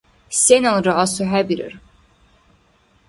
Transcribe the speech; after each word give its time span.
Сеналра 0.41 0.93
асухӀебирар. 1.03 1.73